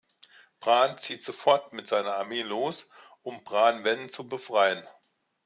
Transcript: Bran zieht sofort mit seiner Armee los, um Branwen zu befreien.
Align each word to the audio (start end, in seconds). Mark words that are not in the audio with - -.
Bran 0.61 0.97
zieht 0.97 1.21
sofort 1.21 1.73
mit 1.73 1.85
seiner 1.85 2.15
Armee 2.17 2.41
los, 2.41 2.89
um 3.21 3.43
Branwen 3.43 4.09
zu 4.09 4.27
befreien. 4.27 4.83